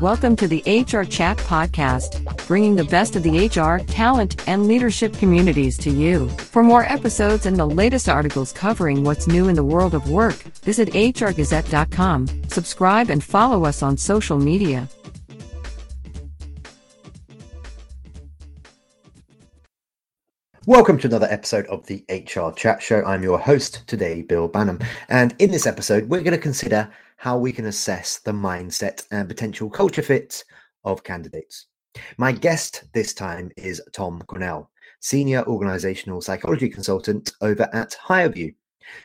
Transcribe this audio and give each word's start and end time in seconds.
Welcome 0.00 0.34
to 0.36 0.48
the 0.48 0.62
HR 0.66 1.04
Chat 1.04 1.36
Podcast, 1.36 2.46
bringing 2.46 2.74
the 2.74 2.84
best 2.84 3.16
of 3.16 3.22
the 3.22 3.48
HR, 3.48 3.84
talent, 3.84 4.48
and 4.48 4.66
leadership 4.66 5.12
communities 5.12 5.76
to 5.76 5.90
you. 5.90 6.26
For 6.30 6.62
more 6.62 6.84
episodes 6.84 7.44
and 7.44 7.58
the 7.58 7.66
latest 7.66 8.08
articles 8.08 8.50
covering 8.50 9.04
what's 9.04 9.26
new 9.26 9.50
in 9.50 9.56
the 9.56 9.62
world 9.62 9.92
of 9.92 10.08
work, 10.08 10.36
visit 10.62 10.88
hrgazette.com, 10.88 12.48
subscribe, 12.48 13.10
and 13.10 13.22
follow 13.22 13.66
us 13.66 13.82
on 13.82 13.98
social 13.98 14.38
media. 14.38 14.88
Welcome 20.64 20.96
to 20.98 21.08
another 21.08 21.28
episode 21.30 21.66
of 21.66 21.84
the 21.88 22.04
HR 22.08 22.54
Chat 22.56 22.80
Show. 22.80 23.02
I'm 23.04 23.22
your 23.22 23.38
host 23.38 23.82
today, 23.86 24.22
Bill 24.22 24.48
Banham. 24.48 24.82
And 25.10 25.34
in 25.38 25.50
this 25.50 25.66
episode, 25.66 26.08
we're 26.08 26.22
going 26.22 26.32
to 26.32 26.38
consider 26.38 26.90
how 27.20 27.36
we 27.36 27.52
can 27.52 27.66
assess 27.66 28.18
the 28.20 28.32
mindset 28.32 29.06
and 29.10 29.28
potential 29.28 29.68
culture 29.68 30.00
fit 30.00 30.42
of 30.84 31.04
candidates. 31.04 31.66
My 32.16 32.32
guest 32.32 32.84
this 32.94 33.12
time 33.12 33.50
is 33.58 33.82
Tom 33.92 34.22
Cornell, 34.26 34.70
Senior 35.00 35.44
Organizational 35.44 36.22
Psychology 36.22 36.70
Consultant 36.70 37.30
over 37.42 37.68
at 37.74 37.94
HireVue. 38.02 38.54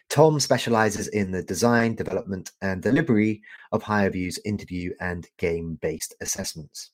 Tom 0.08 0.40
specializes 0.40 1.10
in 1.10 1.30
the 1.30 1.44
design, 1.44 1.94
development, 1.94 2.54
and 2.62 2.82
delivery 2.82 3.42
of 3.74 3.84
HireVue's 3.84 4.40
interview 4.46 4.94
and 5.02 5.28
game 5.38 5.78
based 5.82 6.16
assessments. 6.22 6.92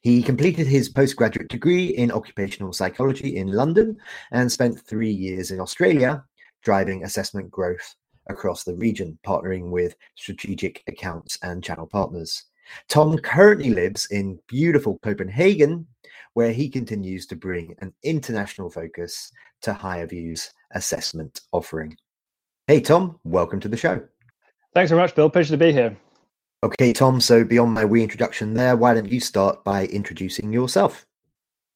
He 0.00 0.22
completed 0.22 0.66
his 0.66 0.88
postgraduate 0.88 1.48
degree 1.48 1.88
in 1.88 2.10
occupational 2.10 2.72
psychology 2.72 3.36
in 3.36 3.48
London 3.48 3.98
and 4.32 4.50
spent 4.50 4.80
three 4.80 5.12
years 5.12 5.50
in 5.50 5.60
Australia 5.60 6.24
driving 6.62 7.04
assessment 7.04 7.50
growth 7.50 7.96
across 8.28 8.64
the 8.64 8.74
region, 8.74 9.18
partnering 9.26 9.70
with 9.70 9.96
strategic 10.14 10.82
accounts 10.86 11.38
and 11.42 11.62
channel 11.62 11.86
partners. 11.86 12.44
Tom 12.88 13.16
currently 13.18 13.70
lives 13.70 14.06
in 14.10 14.38
beautiful 14.48 14.98
Copenhagen, 15.02 15.86
where 16.32 16.52
he 16.52 16.68
continues 16.68 17.26
to 17.26 17.36
bring 17.36 17.74
an 17.80 17.92
international 18.02 18.70
focus 18.70 19.30
to 19.62 19.72
HireVue's 19.72 20.50
assessment 20.72 21.42
offering. 21.52 21.96
Hey, 22.66 22.80
Tom, 22.80 23.18
welcome 23.24 23.60
to 23.60 23.68
the 23.68 23.76
show. 23.76 24.02
Thanks 24.74 24.90
very 24.90 25.00
much, 25.00 25.14
Bill. 25.14 25.30
Pleasure 25.30 25.52
to 25.52 25.58
be 25.58 25.72
here. 25.72 25.96
Okay, 26.64 26.92
Tom, 26.92 27.20
so 27.20 27.44
beyond 27.44 27.74
my 27.74 27.82
reintroduction 27.82 28.54
there, 28.54 28.76
why 28.76 28.94
don't 28.94 29.12
you 29.12 29.20
start 29.20 29.62
by 29.64 29.86
introducing 29.86 30.52
yourself? 30.52 31.06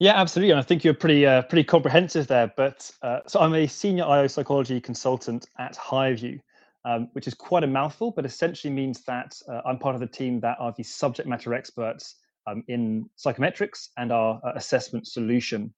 Yeah, 0.00 0.19
absolutely. 0.19 0.53
And 0.53 0.61
I 0.61 0.62
think 0.62 0.84
you're 0.84 0.94
pretty 0.94 1.27
uh, 1.27 1.42
pretty 1.42 1.65
comprehensive 1.65 2.27
there. 2.27 2.53
But 2.56 2.91
uh, 3.03 3.20
so 3.27 3.41
I'm 3.41 3.55
a 3.55 3.67
senior 3.67 4.05
IO 4.05 4.28
psychology 4.28 4.81
consultant 4.81 5.47
at 5.59 5.77
HireVue, 5.77 6.41
um, 6.89 7.08
which 7.12 7.27
is 7.27 7.34
quite 7.34 7.64
a 7.64 7.67
mouthful, 7.67 8.11
but 8.11 8.25
essentially 8.25 8.72
means 8.72 9.03
that 9.05 9.39
uh, 9.53 9.61
I'm 9.67 9.78
part 9.78 9.94
of 9.94 10.00
the 10.00 10.06
team 10.06 10.41
that 10.41 10.56
are 10.58 10.72
the 10.77 10.83
subject 10.83 11.28
matter 11.28 11.53
experts 11.53 12.17
um, 12.47 12.64
in 12.69 13.08
psychometrics 13.22 13.89
and 13.98 14.11
our 14.11 14.41
uh, 14.42 14.53
assessment 14.55 15.06
solution. 15.06 15.75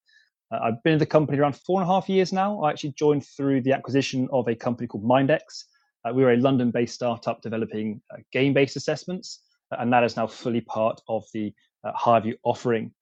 Uh, 0.53 0.61
I've 0.63 0.83
been 0.85 0.95
in 0.95 0.99
the 1.01 1.07
company 1.07 1.39
around 1.39 1.57
four 1.57 1.81
and 1.81 1.91
a 1.91 1.93
half 1.93 2.09
years 2.09 2.33
now. 2.33 2.63
I 2.63 2.71
actually 2.71 2.93
joined 2.93 3.27
through 3.27 3.63
the 3.63 3.73
acquisition 3.73 4.29
of 4.33 4.47
a 4.47 4.55
company 4.55 4.87
called 4.87 5.05
MindX. 5.05 5.65
Uh, 6.05 6.13
we 6.15 6.23
were 6.23 6.33
a 6.33 6.37
London-based 6.37 6.95
startup 6.95 7.43
developing 7.43 8.01
game-based 8.33 8.77
assessments, 8.77 9.41
and 9.73 9.93
that 9.93 10.05
is 10.05 10.17
now 10.17 10.29
fully 10.29 10.61
part 10.61 11.01
of 11.09 11.25
the 11.35 11.53
uh, 11.83 11.93
HireVue 11.93 12.37
offering. 12.45 12.93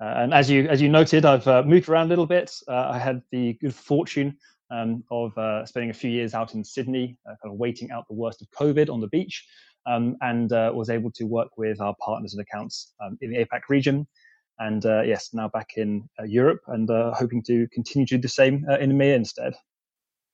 Uh, 0.00 0.14
and 0.16 0.32
as 0.32 0.48
you 0.48 0.66
as 0.68 0.80
you 0.80 0.88
noted, 0.88 1.26
I've 1.26 1.46
uh, 1.46 1.62
moved 1.62 1.90
around 1.90 2.06
a 2.06 2.08
little 2.08 2.26
bit. 2.26 2.50
Uh, 2.66 2.88
I 2.94 2.98
had 2.98 3.20
the 3.32 3.52
good 3.60 3.74
fortune 3.74 4.38
um, 4.70 5.04
of 5.10 5.36
uh, 5.36 5.64
spending 5.66 5.90
a 5.90 5.94
few 5.94 6.10
years 6.10 6.34
out 6.34 6.54
in 6.54 6.64
Sydney, 6.64 7.16
uh, 7.26 7.34
kind 7.42 7.52
of 7.52 7.58
waiting 7.58 7.90
out 7.90 8.06
the 8.08 8.14
worst 8.14 8.42
of 8.42 8.50
COVID 8.50 8.90
on 8.92 9.00
the 9.00 9.08
beach, 9.08 9.46
um, 9.86 10.16
and 10.20 10.52
uh, 10.52 10.70
was 10.74 10.90
able 10.90 11.10
to 11.12 11.24
work 11.24 11.48
with 11.56 11.80
our 11.80 11.94
partners 12.04 12.34
and 12.34 12.42
accounts 12.42 12.92
um, 13.02 13.18
in 13.20 13.30
the 13.30 13.38
APAC 13.44 13.62
region. 13.68 14.06
And 14.58 14.84
yes, 14.84 15.30
now 15.32 15.48
back 15.48 15.70
in 15.76 16.06
Europe 16.26 16.60
and 16.66 16.86
hoping 17.14 17.42
to 17.44 17.66
continue 17.72 18.04
to 18.08 18.16
do 18.18 18.20
the 18.20 18.28
same 18.28 18.66
in 18.78 18.92
EMEA 18.92 19.14
instead. 19.14 19.54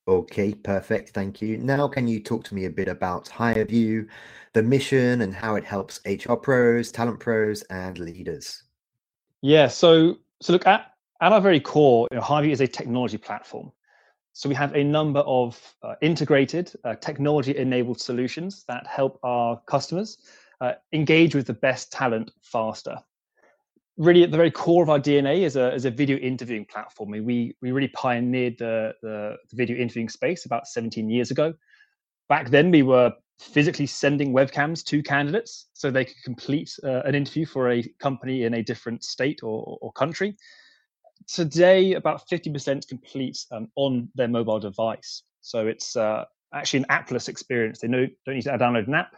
Okay, 0.08 0.52
perfect. 0.52 1.10
Thank 1.10 1.41
you. 1.41 1.58
Now, 1.58 1.86
can 1.86 2.08
you 2.08 2.20
talk 2.20 2.42
to 2.44 2.54
me 2.54 2.64
a 2.64 2.70
bit 2.70 2.88
about 2.88 3.26
HireVue, 3.26 4.06
the 4.52 4.62
mission, 4.64 5.20
and 5.20 5.32
how 5.32 5.54
it 5.54 5.64
helps 5.64 6.00
HR 6.04 6.34
pros, 6.34 6.91
talent 6.91 7.20
pros, 7.20 7.62
and 7.70 7.98
leaders? 7.98 8.64
Yeah. 9.42 9.69
So, 9.69 10.16
so 10.41 10.52
look 10.52 10.66
at 10.66 10.92
at 11.20 11.32
our 11.32 11.41
very 11.41 11.60
core, 11.60 12.08
you 12.10 12.19
know, 12.19 12.22
HireVue 12.22 12.52
is 12.52 12.60
a 12.60 12.66
technology 12.66 13.19
platform. 13.19 13.72
So 14.36 14.50
we 14.50 14.54
have 14.54 14.74
a 14.74 14.84
number 14.84 15.20
of 15.20 15.58
uh, 15.82 15.94
integrated 16.02 16.70
uh, 16.84 16.97
technology-enabled 16.97 17.98
solutions 17.98 18.66
that 18.69 18.86
help 18.86 19.19
our 19.22 19.58
customers 19.66 20.19
uh, 20.60 20.72
engage 20.92 21.34
with 21.34 21.47
the 21.47 21.54
best 21.54 21.91
talent 21.91 22.30
faster. 22.42 22.98
Really, 23.96 24.25
at 24.25 24.30
the 24.30 24.36
very 24.36 24.50
core 24.50 24.82
of 24.82 24.91
our 24.91 25.00
DNA 25.00 25.38
is 25.38 25.56
a, 25.56 25.72
is 25.72 25.86
a 25.86 25.91
video 25.91 26.19
interviewing 26.19 26.66
platform. 26.66 27.12
We, 27.12 27.56
we 27.62 27.72
really 27.72 27.88
pioneered 27.88 28.58
the, 28.58 28.92
the, 29.00 29.36
the 29.48 29.56
video 29.56 29.78
interviewing 29.78 30.10
space 30.10 30.44
about 30.44 30.69
17 30.69 31.08
years 31.08 31.30
ago. 31.30 31.54
Back 32.28 32.50
then, 32.50 32.70
we 32.70 32.82
were 32.82 33.14
physically 33.41 33.86
sending 33.86 34.34
webcams 34.34 34.84
to 34.84 35.02
candidates 35.02 35.69
so 35.72 35.91
they 35.91 36.04
could 36.04 36.22
complete 36.25 36.70
uh, 36.84 37.00
an 37.06 37.14
interview 37.14 37.46
for 37.46 37.70
a 37.70 37.82
company 38.00 38.42
in 38.42 38.52
a 38.52 38.62
different 38.62 39.02
state 39.02 39.42
or, 39.42 39.78
or 39.80 39.92
country. 39.92 40.36
Today, 41.28 41.94
about 41.94 42.22
50% 42.28 42.87
complete 42.88 43.38
um, 43.50 43.69
on 43.77 44.09
their 44.15 44.28
mobile 44.28 44.60
device. 44.60 45.22
So 45.41 45.66
it's 45.66 45.97
uh, 45.97 46.25
actually 46.54 46.81
an 46.81 46.87
appless 46.88 47.28
experience. 47.28 47.81
They 47.81 47.88
don't 47.88 48.12
need 48.28 48.43
to 48.43 48.50
download 48.50 48.87
an 48.87 48.94
app. 48.94 49.16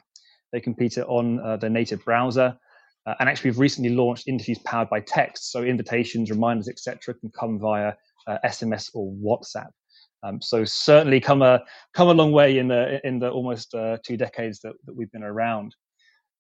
They 0.53 0.61
complete 0.61 0.97
it 0.97 1.07
on 1.07 1.41
uh, 1.41 1.57
their 1.59 1.71
native 1.71 2.05
browser. 2.05 2.57
Uh, 3.07 3.15
and 3.21 3.29
actually, 3.29 3.51
we've 3.51 3.59
recently 3.59 3.91
launched 3.91 4.29
interviews 4.29 4.59
powered 4.61 4.91
by 4.91 5.01
text. 5.01 5.53
So 5.53 5.63
invitations, 5.63 6.31
reminders, 6.31 6.69
etc., 6.69 7.15
can 7.15 7.31
come 7.31 7.59
via 7.59 7.95
SMS 8.45 8.91
uh, 8.95 8.99
or 8.99 9.13
WhatsApp. 9.13 9.71
Um, 10.23 10.41
so 10.41 10.65
certainly 10.65 11.21
come 11.21 11.43
a 11.43 11.63
come 11.95 12.09
a 12.09 12.13
long 12.13 12.33
way 12.33 12.59
in 12.59 12.69
the 12.69 13.01
in 13.07 13.19
the 13.19 13.31
almost 13.31 13.75
uh, 13.75 13.99
two 14.05 14.17
decades 14.17 14.61
that, 14.61 14.75
that 14.85 14.97
we've 14.97 15.11
been 15.13 15.23
around. 15.23 15.75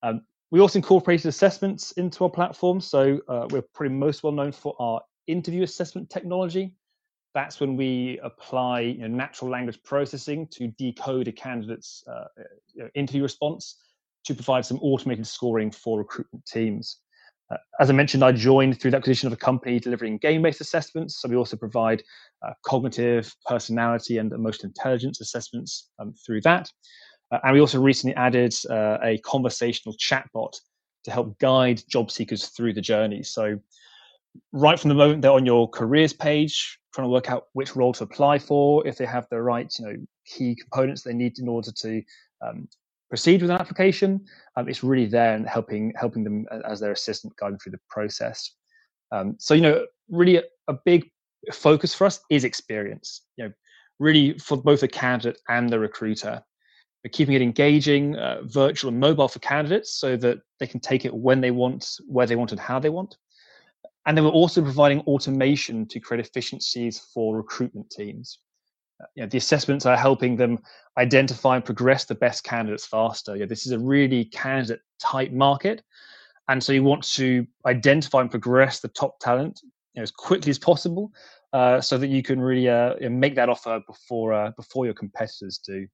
Um, 0.03 0.23
we 0.51 0.61
also 0.61 0.79
incorporated 0.79 1.27
assessments 1.27 1.93
into 1.93 2.25
our 2.25 2.31
platform, 2.31 2.81
so 2.81 3.21
uh, 3.29 3.47
we're 3.51 3.63
probably 3.75 3.95
most 3.95 4.23
well 4.23 4.33
known 4.33 4.53
for 4.53 4.75
our 4.79 5.01
interview 5.29 5.63
assessment 5.63 6.11
technology. 6.11 6.75
That's 7.35 7.61
when 7.61 7.77
we 7.77 8.19
apply 8.23 8.81
you 8.81 9.07
know, 9.07 9.09
natural 9.09 9.51
language 9.51 9.79
processing 9.85 10.49
to 10.53 10.69
decode 10.79 11.29
a 11.29 11.33
candidate's 11.33 12.03
uh, 12.11 12.25
interview 12.95 13.23
response 13.23 13.77
to 14.25 14.35
provide 14.35 14.65
some 14.65 14.79
automated 14.81 15.27
scoring 15.27 15.71
for 15.71 15.99
recruitment 15.99 16.45
teams. 16.47 16.99
Uh, 17.51 17.57
as 17.81 17.89
I 17.89 17.93
mentioned, 17.93 18.25
I 18.25 18.33
joined 18.33 18.81
through 18.81 18.91
the 18.91 18.97
acquisition 18.97 19.27
of 19.27 19.33
a 19.33 19.37
company 19.37 19.79
delivering 19.79 20.19
game-based 20.19 20.61
assessments. 20.61 21.21
So 21.21 21.29
we 21.29 21.37
also 21.37 21.57
provide 21.57 22.03
uh, 22.47 22.53
cognitive, 22.67 23.35
personality, 23.47 24.19
and 24.19 24.33
emotional 24.33 24.69
intelligence 24.69 25.21
assessments 25.21 25.91
um, 25.99 26.13
through 26.27 26.43
that. 26.43 26.69
Uh, 27.31 27.39
and 27.45 27.55
we 27.55 27.61
also 27.61 27.81
recently 27.81 28.17
added 28.17 28.55
uh, 28.69 28.99
a 29.03 29.19
conversational 29.19 29.97
chatbot 29.97 30.55
to 31.05 31.11
help 31.11 31.39
guide 31.39 31.83
job 31.89 32.11
seekers 32.11 32.49
through 32.49 32.75
the 32.75 32.81
journey. 32.81 33.23
So 33.23 33.59
right 34.53 34.79
from 34.79 34.89
the 34.89 34.95
moment 34.95 35.23
they're 35.23 35.31
on 35.31 35.47
your 35.47 35.69
careers 35.69 36.13
page, 36.13 36.79
trying 36.95 37.07
to 37.07 37.11
work 37.11 37.31
out 37.31 37.45
which 37.53 37.77
role 37.77 37.93
to 37.93 38.05
apply 38.05 38.39
for, 38.39 38.87
if 38.87 38.97
they 38.97 39.07
have 39.07 39.27
the 39.31 39.41
right, 39.41 39.73
you 39.79 39.85
know, 39.87 39.97
key 40.27 40.55
components 40.55 41.03
they 41.03 41.15
need 41.15 41.39
in 41.39 41.49
order 41.49 41.71
to 41.73 42.03
um, 42.47 42.69
proceed 43.09 43.43
with 43.43 43.51
an 43.51 43.57
application. 43.59 44.25
Um, 44.57 44.69
it's 44.69 44.85
really 44.85 45.07
there 45.07 45.35
and 45.35 45.49
helping 45.49 45.93
helping 45.97 46.25
them 46.25 46.47
as 46.67 46.81
their 46.81 46.93
assistant 46.93 47.35
guiding 47.37 47.59
through 47.59 47.73
the 47.73 47.81
process. 47.89 48.55
Um, 49.13 49.37
so 49.39 49.55
you 49.55 49.63
know, 49.63 49.87
really 50.11 50.37
a, 50.37 50.43
a, 50.69 50.75
big 50.85 51.11
focus 51.53 51.95
for 51.95 52.07
us 52.07 52.21
is 52.31 52.45
experience. 52.45 53.23
You 53.37 53.47
know, 53.47 53.53
really 53.99 54.39
for 54.39 54.57
both 54.57 54.81
the 54.81 54.89
candidate 54.89 55.41
and 55.49 55.69
the 55.69 55.79
recruiter. 55.79 56.43
We're 57.05 57.11
keeping 57.11 57.37
it 57.37 57.43
engaging, 57.43 58.17
uh, 58.17 58.41
virtual 58.43 58.91
and 58.91 58.99
mobile 58.99 59.29
for 59.29 59.39
candidates, 59.39 59.95
so 59.95 60.17
that 60.17 60.39
they 60.59 60.67
can 60.67 60.81
take 60.81 61.05
it 61.05 61.15
when 61.15 61.41
they 61.41 61.53
want, 61.53 61.89
where 62.09 62.27
they 62.27 62.35
want, 62.35 62.51
and 62.51 62.61
how 62.61 62.81
they 62.81 62.89
want. 62.89 63.17
And 64.07 64.17
then 64.17 64.25
we're 64.25 64.31
also 64.31 64.63
providing 64.63 65.01
automation 65.01 65.87
to 65.89 66.01
create 66.01 66.25
efficiencies 66.25 66.99
for 67.13 67.37
recruitment 67.37 67.91
teams 67.91 68.39
you 69.15 69.23
know, 69.23 69.29
the 69.29 69.39
assessments 69.39 69.87
are 69.87 69.97
helping 69.97 70.37
them 70.37 70.59
identify 70.97 71.57
and 71.57 71.65
progress 71.65 72.05
the 72.05 72.15
best 72.15 72.45
candidates 72.45 72.87
faster. 72.87 73.37
Yeah, 73.37 73.47
this 73.47 73.67
is 73.67 73.73
a 73.73 73.79
really 73.79 74.25
candidate 74.27 74.81
type 74.99 75.33
market. 75.33 75.83
And 76.49 76.63
so 76.63 76.73
you 76.73 76.83
want 76.83 77.05
to 77.15 77.47
identify 77.67 78.23
and 78.23 78.31
progress 78.31 78.81
the 78.81 78.89
top 78.89 79.19
talent 79.21 79.61
you 79.63 80.01
know, 80.01 80.03
as 80.03 80.11
quickly 80.11 80.51
as 80.51 80.59
possible 80.59 81.13
uh, 81.53 81.81
so 81.81 81.99
that 81.99 82.09
you 82.09 82.23
can 82.23 82.41
really 82.41 82.69
uh, 82.69 82.95
make 83.11 83.35
that 83.37 83.49
offer 83.49 83.81
before, 83.87 84.33
uh, 84.33 84.51
before 84.57 84.85
your 84.85 84.95
competitors 84.95 85.59
do. 85.59 85.87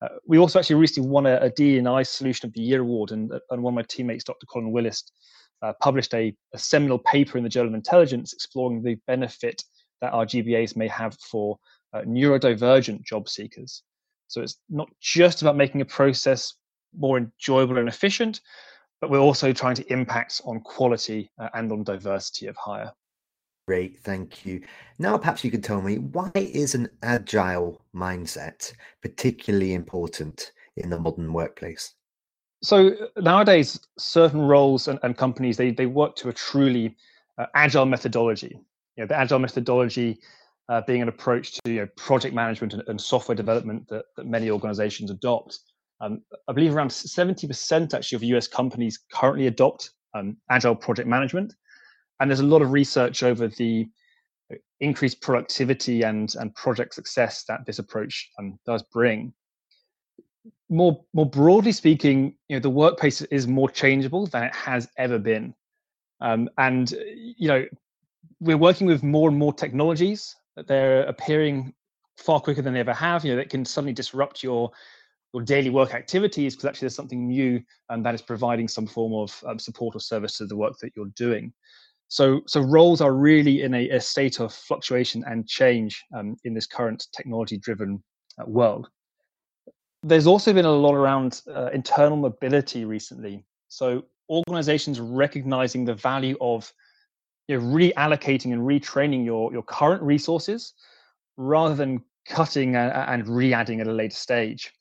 Uh, 0.00 0.08
we 0.26 0.38
also 0.38 0.58
actually 0.58 0.76
recently 0.76 1.08
won 1.08 1.26
a, 1.26 1.36
a 1.36 1.50
DNI 1.50 2.06
Solution 2.06 2.48
of 2.48 2.54
the 2.54 2.60
Year 2.60 2.80
award, 2.80 3.12
and, 3.12 3.32
and 3.50 3.62
one 3.62 3.72
of 3.72 3.76
my 3.76 3.82
teammates, 3.82 4.24
Dr. 4.24 4.46
Colin 4.46 4.72
Willis, 4.72 5.04
uh, 5.62 5.72
published 5.80 6.14
a, 6.14 6.34
a 6.52 6.58
seminal 6.58 6.98
paper 6.98 7.38
in 7.38 7.44
the 7.44 7.50
Journal 7.50 7.68
of 7.68 7.74
Intelligence 7.74 8.32
exploring 8.32 8.82
the 8.82 8.96
benefit 9.06 9.62
that 10.00 10.12
our 10.12 10.26
GBAs 10.26 10.76
may 10.76 10.88
have 10.88 11.16
for 11.20 11.58
uh, 11.92 12.00
neurodivergent 12.00 13.02
job 13.04 13.28
seekers. 13.28 13.82
So 14.28 14.42
it's 14.42 14.58
not 14.68 14.88
just 15.00 15.42
about 15.42 15.56
making 15.56 15.80
a 15.80 15.86
process 15.86 16.54
more 16.96 17.18
enjoyable 17.18 17.78
and 17.78 17.88
efficient, 17.88 18.40
but 19.00 19.10
we're 19.10 19.18
also 19.18 19.52
trying 19.52 19.74
to 19.76 19.92
impact 19.92 20.40
on 20.44 20.60
quality 20.60 21.30
uh, 21.38 21.48
and 21.54 21.70
on 21.72 21.84
diversity 21.84 22.46
of 22.46 22.56
hire. 22.56 22.92
Great, 23.68 23.98
thank 24.00 24.44
you. 24.44 24.62
Now, 24.98 25.16
perhaps 25.16 25.44
you 25.44 25.50
could 25.50 25.62
tell 25.62 25.80
me 25.80 25.98
why 25.98 26.32
is 26.34 26.74
an 26.74 26.88
agile 27.02 27.84
mindset 27.94 28.72
particularly 29.02 29.74
important 29.74 30.52
in 30.76 30.90
the 30.90 30.98
modern 30.98 31.32
workplace? 31.32 31.94
So 32.62 32.92
nowadays, 33.16 33.80
certain 33.98 34.40
roles 34.42 34.88
and, 34.88 34.98
and 35.02 35.16
companies 35.16 35.56
they 35.56 35.72
they 35.72 35.86
work 35.86 36.16
to 36.16 36.28
a 36.28 36.32
truly 36.32 36.96
uh, 37.38 37.46
agile 37.54 37.86
methodology. 37.86 38.60
You 38.96 39.04
know, 39.04 39.06
the 39.06 39.18
agile 39.18 39.38
methodology 39.38 40.20
uh, 40.68 40.80
being 40.86 41.02
an 41.02 41.08
approach 41.08 41.52
to 41.52 41.72
you 41.72 41.80
know, 41.80 41.88
project 41.96 42.34
management 42.34 42.72
and, 42.74 42.82
and, 42.86 43.00
software 43.00 43.34
development 43.34 43.88
that, 43.88 44.04
that 44.16 44.26
many 44.26 44.50
organizations 44.50 45.10
adopt. 45.10 45.58
Um, 46.00 46.22
I 46.48 46.52
believe 46.52 46.74
around 46.74 46.88
70% 46.88 47.94
actually 47.94 48.16
of 48.16 48.22
US 48.36 48.48
companies 48.48 49.00
currently 49.12 49.48
adopt 49.48 49.90
um, 50.14 50.36
agile 50.50 50.74
project 50.74 51.08
management. 51.08 51.54
And 52.20 52.30
there's 52.30 52.40
a 52.40 52.46
lot 52.46 52.62
of 52.62 52.72
research 52.72 53.22
over 53.22 53.48
the 53.48 53.88
increased 54.80 55.20
productivity 55.20 56.02
and, 56.02 56.34
and 56.38 56.54
project 56.54 56.94
success 56.94 57.44
that 57.48 57.66
this 57.66 57.78
approach 57.78 58.30
um, 58.38 58.58
does 58.66 58.82
bring. 58.92 59.32
More, 60.68 61.04
more 61.12 61.28
broadly 61.28 61.72
speaking, 61.72 62.34
you 62.48 62.56
know, 62.56 62.60
the 62.60 62.70
workplace 62.70 63.20
is 63.22 63.46
more 63.46 63.70
changeable 63.70 64.26
than 64.26 64.44
it 64.44 64.54
has 64.54 64.88
ever 64.96 65.18
been. 65.18 65.54
Um, 66.20 66.48
and 66.58 66.90
you 66.90 67.48
know, 67.48 67.66
we're 68.40 68.56
working 68.56 68.86
with 68.86 69.02
more 69.02 69.28
and 69.28 69.38
more 69.38 69.52
technologies 69.52 70.34
that 70.56 70.66
they're 70.66 71.02
appearing 71.04 71.74
far 72.16 72.40
quicker 72.40 72.62
than 72.62 72.74
they 72.74 72.80
ever 72.80 72.94
have. 72.94 73.24
You 73.24 73.32
know, 73.32 73.36
that 73.36 73.50
can 73.50 73.64
suddenly 73.64 73.92
disrupt 73.92 74.42
your 74.42 74.70
your 75.32 75.42
daily 75.42 75.70
work 75.70 75.94
activities 75.94 76.54
because 76.54 76.66
actually 76.66 76.86
there's 76.86 76.94
something 76.94 77.26
new 77.26 77.62
and 77.88 78.04
that 78.04 78.14
is 78.14 78.22
providing 78.22 78.68
some 78.68 78.86
form 78.86 79.14
of 79.14 79.42
um, 79.46 79.58
support 79.58 79.96
or 79.96 80.00
service 80.00 80.36
to 80.38 80.46
the 80.46 80.56
work 80.56 80.78
that 80.78 80.92
you're 80.94 81.06
doing. 81.16 81.52
So, 82.08 82.42
so 82.46 82.60
roles 82.60 83.00
are 83.00 83.14
really 83.14 83.62
in 83.62 83.72
a, 83.72 83.88
a 83.88 84.00
state 84.00 84.40
of 84.40 84.52
fluctuation 84.52 85.24
and 85.26 85.48
change 85.48 86.04
um, 86.14 86.36
in 86.44 86.52
this 86.52 86.66
current 86.66 87.06
technology-driven 87.16 88.02
uh, 88.38 88.44
world. 88.46 88.90
There's 90.02 90.26
also 90.26 90.52
been 90.52 90.64
a 90.64 90.72
lot 90.72 90.94
around 90.94 91.42
uh, 91.54 91.70
internal 91.72 92.16
mobility 92.16 92.84
recently. 92.84 93.44
So, 93.68 94.04
organizations 94.28 95.00
recognizing 95.00 95.84
the 95.84 95.94
value 95.94 96.36
of 96.40 96.72
you 97.48 97.58
know, 97.58 97.64
reallocating 97.64 98.52
and 98.52 98.62
retraining 98.62 99.24
your 99.24 99.52
your 99.52 99.62
current 99.62 100.02
resources 100.02 100.74
rather 101.36 101.74
than 101.74 102.02
cutting 102.28 102.76
and 102.76 103.26
re-adding 103.28 103.80
at 103.80 103.86
a 103.86 103.92
later 103.92 104.14
stage. 104.14 104.72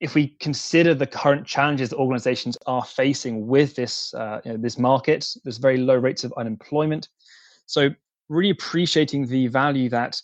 If 0.00 0.14
we 0.14 0.28
consider 0.40 0.94
the 0.94 1.06
current 1.06 1.46
challenges 1.46 1.90
that 1.90 1.96
organizations 1.96 2.56
are 2.66 2.84
facing 2.84 3.46
with 3.46 3.76
this 3.76 4.14
uh, 4.14 4.40
you 4.44 4.52
know, 4.52 4.56
this 4.56 4.78
market, 4.78 5.26
there's 5.44 5.58
very 5.58 5.76
low 5.76 5.96
rates 5.96 6.24
of 6.24 6.32
unemployment. 6.36 7.08
So 7.66 7.90
really 8.28 8.50
appreciating 8.50 9.26
the 9.26 9.48
value 9.48 9.88
that 9.90 10.20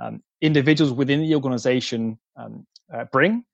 um, 0.00 0.22
individuals 0.40 0.92
within 0.92 1.20
the 1.20 1.34
organization 1.34 2.18
um, 2.36 2.66
uh, 2.92 3.04
bring 3.12 3.44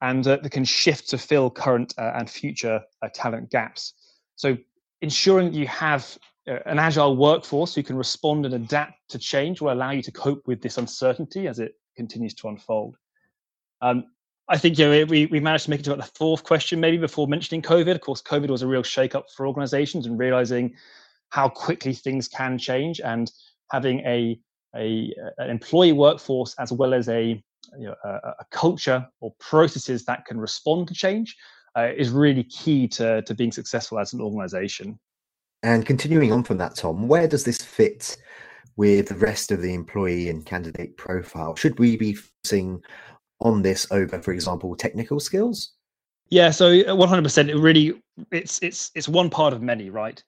and 0.00 0.26
uh, 0.26 0.36
that 0.42 0.52
can 0.52 0.64
shift 0.64 1.08
to 1.10 1.18
fill 1.18 1.50
current 1.50 1.94
uh, 1.98 2.12
and 2.14 2.30
future 2.30 2.80
uh, 3.02 3.08
talent 3.14 3.50
gaps. 3.50 3.94
So 4.36 4.56
ensuring 5.00 5.52
you 5.52 5.66
have 5.66 6.16
an 6.46 6.78
agile 6.78 7.16
workforce 7.16 7.74
who 7.74 7.82
can 7.82 7.96
respond 7.96 8.46
and 8.46 8.54
adapt 8.54 8.94
to 9.10 9.18
change 9.18 9.60
will 9.60 9.72
allow 9.72 9.90
you 9.90 10.02
to 10.02 10.12
cope 10.12 10.46
with 10.46 10.62
this 10.62 10.78
uncertainty 10.78 11.46
as 11.46 11.58
it 11.58 11.74
continues 11.96 12.34
to 12.34 12.48
unfold. 12.48 12.96
Um, 13.82 14.04
I 14.48 14.56
think 14.56 14.78
you 14.78 14.86
know, 14.86 15.04
we, 15.04 15.26
we 15.26 15.40
managed 15.40 15.64
to 15.64 15.70
make 15.70 15.80
it 15.80 15.82
to 15.84 15.92
about 15.92 16.06
the 16.06 16.12
fourth 16.18 16.42
question, 16.42 16.80
maybe 16.80 16.96
before 16.96 17.28
mentioning 17.28 17.60
COVID. 17.60 17.94
Of 17.94 18.00
course, 18.00 18.22
COVID 18.22 18.48
was 18.48 18.62
a 18.62 18.66
real 18.66 18.82
shake-up 18.82 19.26
for 19.36 19.46
organizations 19.46 20.06
and 20.06 20.18
realizing 20.18 20.74
how 21.28 21.50
quickly 21.50 21.92
things 21.92 22.28
can 22.28 22.56
change 22.56 23.00
and 23.00 23.30
having 23.70 24.00
a, 24.00 24.40
a 24.74 25.12
an 25.36 25.50
employee 25.50 25.92
workforce 25.92 26.54
as 26.58 26.72
well 26.72 26.94
as 26.94 27.10
a, 27.10 27.42
you 27.78 27.86
know, 27.86 27.94
a, 28.04 28.08
a 28.40 28.46
culture 28.50 29.06
or 29.20 29.32
processes 29.40 30.04
that 30.04 30.24
can 30.24 30.38
respond 30.38 30.88
to 30.88 30.94
change 30.94 31.36
uh, 31.76 31.88
is 31.96 32.10
really 32.10 32.44
key 32.44 32.88
to, 32.88 33.22
to 33.22 33.34
being 33.34 33.52
successful 33.52 33.98
as 33.98 34.12
an 34.12 34.20
organization. 34.20 34.98
And 35.62 35.84
continuing 35.84 36.32
on 36.32 36.44
from 36.44 36.58
that, 36.58 36.76
Tom, 36.76 37.08
where 37.08 37.26
does 37.26 37.44
this 37.44 37.58
fit 37.58 38.16
with 38.76 39.08
the 39.08 39.16
rest 39.16 39.50
of 39.50 39.60
the 39.60 39.74
employee 39.74 40.28
and 40.28 40.46
candidate 40.46 40.96
profile? 40.96 41.56
Should 41.56 41.78
we 41.78 41.96
be 41.96 42.14
focusing 42.14 42.80
on 43.40 43.62
this 43.62 43.86
over, 43.90 44.20
for 44.22 44.32
example, 44.32 44.74
technical 44.76 45.20
skills? 45.20 45.72
Yeah, 46.30 46.50
so 46.50 46.70
100%. 46.70 47.48
It 47.48 47.56
really, 47.56 48.00
it's 48.30 48.62
it's 48.62 48.90
it's 48.94 49.08
one 49.08 49.30
part 49.30 49.54
of 49.54 49.62
many, 49.62 49.88
right? 49.88 50.22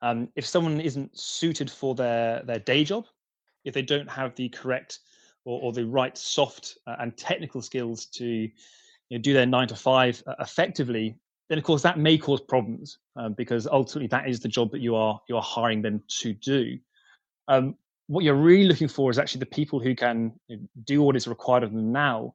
Um, 0.00 0.28
if 0.36 0.46
someone 0.46 0.80
isn't 0.80 1.18
suited 1.18 1.70
for 1.70 1.94
their 1.94 2.42
their 2.44 2.60
day 2.60 2.84
job, 2.84 3.06
if 3.64 3.74
they 3.74 3.82
don't 3.82 4.08
have 4.08 4.34
the 4.36 4.48
correct 4.48 5.00
or, 5.44 5.60
or 5.62 5.72
the 5.72 5.84
right 5.84 6.16
soft 6.16 6.78
uh, 6.86 6.96
and 7.00 7.16
technical 7.16 7.62
skills 7.62 8.06
to 8.06 8.24
you 8.26 8.50
know, 9.10 9.18
do 9.18 9.32
their 9.32 9.46
nine 9.46 9.68
to 9.68 9.76
five 9.76 10.22
uh, 10.26 10.34
effectively, 10.40 11.16
then 11.48 11.58
of 11.58 11.64
course 11.64 11.82
that 11.82 11.98
may 11.98 12.16
cause 12.16 12.40
problems 12.40 12.98
um, 13.16 13.34
because 13.34 13.66
ultimately 13.66 14.06
that 14.06 14.28
is 14.28 14.40
the 14.40 14.48
job 14.48 14.70
that 14.70 14.80
you 14.80 14.94
are 14.94 15.20
you 15.28 15.36
are 15.36 15.42
hiring 15.42 15.82
them 15.82 16.02
to 16.08 16.32
do. 16.32 16.78
Um, 17.48 17.74
what 18.06 18.24
you're 18.24 18.34
really 18.34 18.64
looking 18.64 18.88
for 18.88 19.10
is 19.10 19.18
actually 19.18 19.40
the 19.40 19.46
people 19.46 19.78
who 19.78 19.94
can 19.94 20.32
do 20.84 21.02
what 21.02 21.16
is 21.16 21.28
required 21.28 21.62
of 21.62 21.72
them 21.72 21.92
now, 21.92 22.34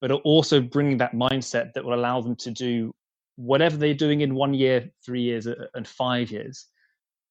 but 0.00 0.10
are 0.10 0.18
also 0.18 0.60
bringing 0.60 0.98
that 0.98 1.12
mindset 1.12 1.72
that 1.72 1.84
will 1.84 1.94
allow 1.94 2.20
them 2.20 2.36
to 2.36 2.50
do 2.50 2.92
whatever 3.36 3.76
they're 3.76 3.94
doing 3.94 4.22
in 4.22 4.34
one 4.34 4.54
year, 4.54 4.90
three 5.04 5.22
years, 5.22 5.46
uh, 5.46 5.66
and 5.74 5.86
five 5.86 6.30
years. 6.30 6.66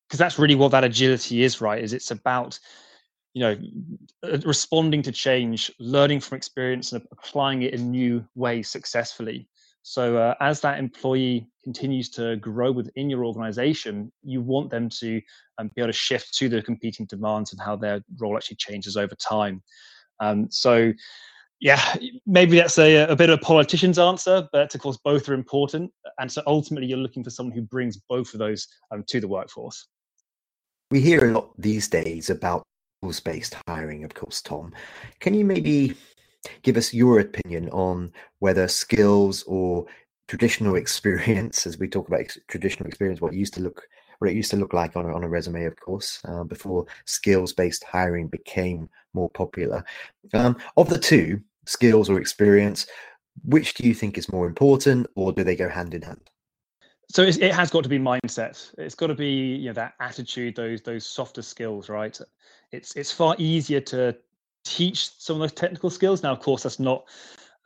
Because 0.07 0.19
that's 0.19 0.39
really 0.39 0.56
what 0.56 0.71
that 0.71 0.83
agility 0.83 1.44
is, 1.44 1.62
right? 1.62 1.83
Is 1.83 1.94
it's 1.94 2.12
about 2.12 2.60
you 3.33 3.41
know 3.41 3.57
uh, 4.24 4.38
responding 4.45 5.01
to 5.03 5.12
change, 5.12 5.71
learning 5.80 6.19
from 6.19 6.38
experience, 6.38 6.91
and 6.91 7.03
applying 7.12 7.63
it 7.63 7.74
in 7.74 7.91
new 7.91 8.25
ways 8.35 8.69
successfully. 8.69 9.47
So 9.83 10.18
uh, 10.18 10.35
as 10.39 10.62
that 10.62 10.80
employee 10.80 11.50
continues 11.63 12.09
to 12.12 12.38
grow 12.38 12.71
within 12.71 13.09
your 13.09 13.25
organization, 13.25 14.12
you 14.24 14.41
want 14.41 14.71
them 14.71 14.88
to 15.01 15.21
um, 15.57 15.69
be 15.75 15.81
able 15.81 15.91
to 15.91 15.97
shift 15.97 16.33
to 16.35 16.47
the 16.47 16.62
competing 16.62 17.06
demands 17.06 17.51
and 17.51 17.62
how 17.62 17.75
their 17.75 18.01
role 18.18 18.38
actually 18.38 18.57
changes 18.57 18.95
over 18.95 19.13
time. 19.15 19.62
Um, 20.21 20.47
so 20.50 20.94
yeah, 21.59 21.95
maybe 22.25 22.57
that's 22.57 22.79
a, 22.79 23.07
a 23.07 23.15
bit 23.15 23.29
of 23.29 23.39
a 23.39 23.41
politician's 23.41 24.00
answer, 24.00 24.47
but 24.53 24.74
of 24.74 24.81
course 24.81 24.97
both 25.03 25.27
are 25.27 25.33
important. 25.33 25.91
And 26.18 26.31
so 26.31 26.41
ultimately 26.47 26.88
you're 26.88 26.97
looking 26.97 27.24
for 27.24 27.29
someone 27.29 27.56
who 27.56 27.62
brings 27.62 27.97
both 28.09 28.34
of 28.34 28.39
those 28.39 28.67
um, 28.91 29.03
to 29.08 29.19
the 29.19 29.27
workforce. 29.27 29.88
We 30.91 31.01
hear 31.01 31.29
a 31.29 31.34
lot 31.34 31.51
these 31.58 31.89
days 31.89 32.29
about 32.29 32.63
based 33.19 33.55
hiring, 33.67 34.03
of 34.03 34.13
course, 34.13 34.41
Tom. 34.41 34.74
Can 35.19 35.33
you 35.33 35.45
maybe 35.45 35.95
give 36.62 36.77
us 36.77 36.93
your 36.93 37.19
opinion 37.19 37.69
on 37.69 38.12
whether 38.39 38.67
skills 38.67 39.43
or 39.43 39.86
traditional 40.27 40.75
experience, 40.83 41.65
as 41.65 41.77
we 41.77 41.88
talk 41.88 42.07
about 42.07 42.22
ex- 42.22 42.39
traditional 42.48 42.88
experience, 42.88 43.22
what 43.22 43.33
used 43.33 43.53
to 43.55 43.62
look 43.62 43.88
what 44.19 44.29
it 44.29 44.36
used 44.36 44.51
to 44.51 44.57
look 44.57 44.74
like 44.74 44.95
on 44.95 45.05
a, 45.05 45.13
on 45.13 45.25
a 45.25 45.27
resume, 45.27 45.65
of 45.65 45.77
course, 45.77 46.22
uh, 46.25 46.45
before 46.45 46.86
skills-based 47.03 47.83
hiring 47.83 48.27
became 48.29 48.88
more 49.13 49.29
popular. 49.31 49.83
Um, 50.33 50.55
of 50.77 50.88
the 50.88 51.00
two, 51.00 51.41
skills 51.65 52.10
or 52.10 52.22
experience, 52.22 52.88
which 53.43 53.74
do 53.74 53.86
you 53.86 53.93
think 53.93 54.17
is 54.17 54.31
more 54.31 54.48
important, 54.48 55.07
or 55.15 55.33
do 55.33 55.43
they 55.43 55.57
go 55.57 55.67
hand 55.67 55.93
in 55.93 56.03
hand? 56.03 56.29
So 57.13 57.22
it 57.22 57.53
has 57.53 57.70
got 57.70 57.84
to 57.84 57.89
be 57.89 58.00
mindset. 58.00 58.74
It's 58.79 58.96
got 58.96 59.05
to 59.08 59.13
be 59.13 59.55
you 59.55 59.67
know 59.67 59.74
that 59.74 59.93
attitude, 60.00 60.55
those 60.55 60.82
those 60.82 61.05
softer 61.05 61.43
skills, 61.43 61.88
right? 61.88 62.20
It's 62.72 62.96
it's 62.96 63.12
far 63.12 63.36
easier 63.38 63.79
to 63.82 64.17
teach 64.65 65.12
some 65.20 65.36
of 65.36 65.41
those 65.41 65.51
technical 65.51 65.91
skills. 65.91 66.24
Now, 66.24 66.32
of 66.32 66.39
course, 66.39 66.63
that's 66.63 66.79
not 66.79 67.03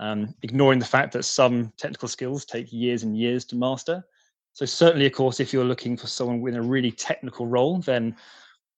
um, 0.01 0.35
ignoring 0.41 0.79
the 0.79 0.85
fact 0.85 1.13
that 1.13 1.23
some 1.23 1.71
technical 1.77 2.09
skills 2.09 2.43
take 2.43 2.73
years 2.73 3.03
and 3.03 3.17
years 3.17 3.45
to 3.45 3.55
master. 3.55 4.05
So 4.51 4.65
certainly, 4.65 5.05
of 5.05 5.13
course, 5.13 5.39
if 5.39 5.53
you're 5.53 5.63
looking 5.63 5.95
for 5.95 6.07
someone 6.07 6.41
with 6.41 6.55
a 6.55 6.61
really 6.61 6.91
technical 6.91 7.47
role, 7.47 7.79
then 7.79 8.17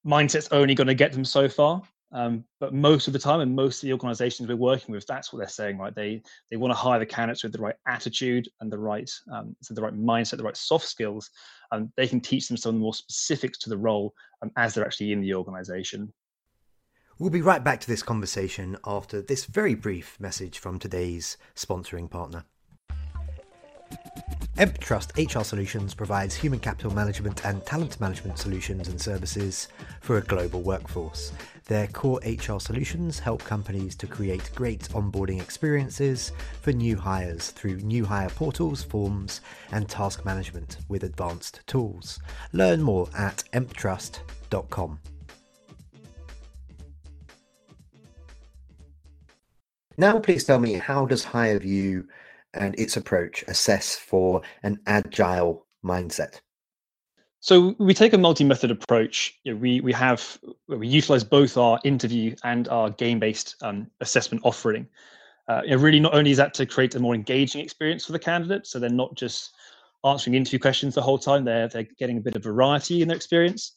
mindset's 0.05 0.49
only 0.51 0.75
going 0.75 0.85
to 0.85 0.93
get 0.93 1.13
them 1.13 1.25
so 1.25 1.49
far. 1.49 1.81
Um, 2.11 2.43
but 2.59 2.73
most 2.73 3.07
of 3.07 3.13
the 3.13 3.19
time, 3.19 3.39
and 3.39 3.55
most 3.55 3.83
of 3.83 3.87
the 3.87 3.93
organisations 3.93 4.49
we're 4.49 4.55
working 4.55 4.93
with, 4.93 5.05
that's 5.05 5.31
what 5.31 5.39
they're 5.39 5.47
saying, 5.47 5.77
right? 5.77 5.93
They 5.93 6.21
they 6.49 6.57
want 6.57 6.71
to 6.71 6.77
hire 6.77 6.99
the 6.99 7.05
candidates 7.05 7.43
with 7.43 7.53
the 7.53 7.59
right 7.59 7.75
attitude 7.87 8.49
and 8.61 8.71
the 8.71 8.79
right 8.79 9.09
um, 9.31 9.55
so 9.61 9.73
the 9.73 9.81
right 9.81 9.93
mindset, 9.93 10.37
the 10.37 10.43
right 10.43 10.57
soft 10.57 10.87
skills, 10.87 11.29
and 11.71 11.89
they 11.97 12.07
can 12.07 12.19
teach 12.19 12.47
them 12.47 12.57
some 12.57 12.69
of 12.69 12.75
the 12.75 12.81
more 12.81 12.93
specifics 12.93 13.59
to 13.59 13.69
the 13.69 13.77
role 13.77 14.13
um, 14.41 14.51
as 14.57 14.73
they're 14.73 14.85
actually 14.85 15.11
in 15.11 15.21
the 15.21 15.35
organisation. 15.35 16.11
We'll 17.19 17.29
be 17.29 17.41
right 17.41 17.63
back 17.63 17.81
to 17.81 17.87
this 17.87 18.01
conversation 18.01 18.77
after 18.85 19.21
this 19.21 19.45
very 19.45 19.75
brief 19.75 20.17
message 20.19 20.57
from 20.57 20.79
today's 20.79 21.37
sponsoring 21.53 22.09
partner. 22.09 22.45
EmpTrust 24.57 25.17
HR 25.17 25.43
Solutions 25.43 25.93
provides 25.93 26.35
human 26.35 26.59
capital 26.59 26.93
management 26.93 27.45
and 27.45 27.65
talent 27.65 27.99
management 28.01 28.37
solutions 28.37 28.87
and 28.89 28.99
services 28.99 29.69
for 30.01 30.17
a 30.17 30.21
global 30.21 30.61
workforce. 30.61 31.31
Their 31.69 31.85
core 31.85 32.19
HR 32.25 32.57
solutions 32.57 33.19
help 33.19 33.43
companies 33.43 33.95
to 33.97 34.07
create 34.07 34.49
great 34.55 34.89
onboarding 34.89 35.39
experiences 35.39 36.31
for 36.61 36.71
new 36.73 36.97
hires 36.97 37.51
through 37.51 37.75
new 37.81 38.03
hire 38.03 38.29
portals, 38.29 38.81
forms, 38.81 39.41
and 39.71 39.87
task 39.87 40.25
management 40.25 40.77
with 40.87 41.03
advanced 41.03 41.61
tools. 41.67 42.19
Learn 42.53 42.81
more 42.81 43.07
at 43.15 43.43
emptrust.com. 43.53 44.99
Now, 49.95 50.17
please 50.17 50.45
tell 50.45 50.59
me 50.59 50.73
how 50.73 51.05
does 51.05 51.23
HireVue 51.23 52.03
and 52.55 52.79
its 52.79 52.97
approach 52.97 53.43
assess 53.47 53.95
for 53.95 54.41
an 54.63 54.79
agile 54.87 55.67
mindset? 55.85 56.39
So 57.41 57.75
we 57.79 57.93
take 57.93 58.13
a 58.13 58.17
multi-method 58.17 58.69
approach. 58.69 59.39
You 59.43 59.53
know, 59.53 59.59
we 59.59 59.79
we 59.79 59.93
have 59.93 60.37
we 60.67 60.87
utilize 60.87 61.23
both 61.23 61.55
our 61.57 61.79
interview 61.85 62.35
and 62.43 62.67
our 62.67 62.89
game-based 62.89 63.55
um, 63.61 63.87
assessment 64.01 64.43
offering. 64.43 64.87
Uh, 65.47 65.61
you 65.63 65.71
know, 65.71 65.77
really, 65.77 65.99
not 65.99 66.13
only 66.13 66.31
is 66.31 66.37
that 66.37 66.53
to 66.55 66.65
create 66.65 66.95
a 66.95 66.99
more 66.99 67.15
engaging 67.15 67.63
experience 67.63 68.05
for 68.05 68.11
the 68.11 68.19
candidate, 68.19 68.67
so 68.67 68.77
they're 68.77 68.89
not 68.89 69.15
just 69.15 69.51
answering 70.05 70.35
interview 70.35 70.59
questions 70.59 70.95
the 70.95 71.01
whole 71.01 71.17
time; 71.17 71.45
they're 71.45 71.69
they're 71.69 71.87
getting 71.97 72.17
a 72.17 72.21
bit 72.21 72.35
of 72.35 72.43
variety 72.43 73.01
in 73.01 73.07
their 73.07 73.17
experience, 73.17 73.73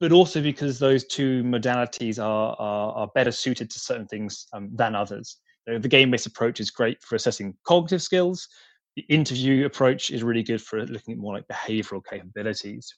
but 0.00 0.10
also 0.10 0.42
because 0.42 0.80
those 0.80 1.04
two 1.04 1.44
modalities 1.44 2.18
are 2.18 2.56
are, 2.58 2.92
are 2.92 3.08
better 3.14 3.30
suited 3.30 3.70
to 3.70 3.78
certain 3.78 4.06
things 4.06 4.48
um, 4.52 4.68
than 4.74 4.96
others. 4.96 5.36
You 5.66 5.74
know, 5.74 5.78
the 5.78 5.88
game-based 5.88 6.26
approach 6.26 6.58
is 6.58 6.70
great 6.72 7.00
for 7.02 7.14
assessing 7.14 7.54
cognitive 7.64 8.02
skills, 8.02 8.48
the 8.96 9.02
interview 9.02 9.66
approach 9.66 10.10
is 10.10 10.22
really 10.22 10.42
good 10.42 10.60
for 10.60 10.84
looking 10.86 11.12
at 11.12 11.18
more 11.18 11.34
like 11.34 11.46
behavioral 11.48 12.02
capabilities. 12.04 12.94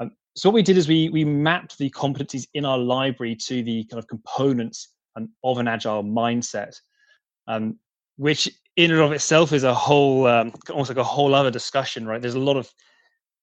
Um, 0.00 0.12
so 0.34 0.48
what 0.48 0.54
we 0.54 0.62
did 0.62 0.76
is 0.76 0.88
we 0.88 1.08
we 1.10 1.24
mapped 1.24 1.78
the 1.78 1.90
competencies 1.90 2.46
in 2.54 2.64
our 2.64 2.78
library 2.78 3.36
to 3.36 3.62
the 3.62 3.84
kind 3.84 3.98
of 3.98 4.08
components 4.08 4.94
um, 5.16 5.28
of 5.44 5.58
an 5.58 5.68
agile 5.68 6.02
mindset, 6.02 6.74
um, 7.46 7.78
which 8.16 8.48
in 8.76 8.90
and 8.90 9.00
of 9.00 9.12
itself 9.12 9.52
is 9.52 9.64
a 9.64 9.74
whole 9.74 10.26
um, 10.26 10.52
almost 10.70 10.90
like 10.90 10.98
a 10.98 11.04
whole 11.04 11.34
other 11.34 11.50
discussion, 11.50 12.06
right? 12.06 12.22
There's 12.22 12.34
a 12.34 12.38
lot 12.38 12.56
of 12.56 12.70